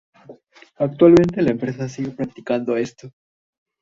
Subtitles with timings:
[0.79, 3.11] Actualmente la empresa sigue practicando esto.